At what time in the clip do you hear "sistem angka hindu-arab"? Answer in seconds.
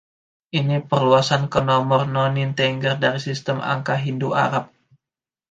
3.27-4.65